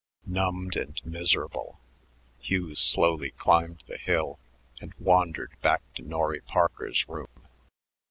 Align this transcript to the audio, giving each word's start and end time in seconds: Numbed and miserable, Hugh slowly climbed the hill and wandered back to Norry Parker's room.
Numbed 0.25 0.75
and 0.75 0.99
miserable, 1.05 1.79
Hugh 2.39 2.73
slowly 2.73 3.29
climbed 3.29 3.83
the 3.85 3.99
hill 3.99 4.39
and 4.81 4.95
wandered 4.97 5.51
back 5.61 5.83
to 5.93 6.01
Norry 6.01 6.39
Parker's 6.41 7.07
room. 7.07 7.47